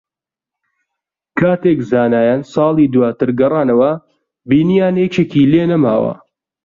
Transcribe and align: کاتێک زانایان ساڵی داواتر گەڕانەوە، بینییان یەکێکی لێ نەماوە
کاتێک 1.39 1.79
زانایان 1.91 2.41
ساڵی 2.53 2.85
داواتر 2.93 3.29
گەڕانەوە، 3.39 3.91
بینییان 4.49 4.95
یەکێکی 5.03 5.49
لێ 5.51 5.63
نەماوە 5.71 6.13